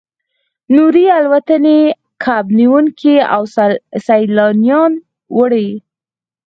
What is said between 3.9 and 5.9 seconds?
سیلانیان وړي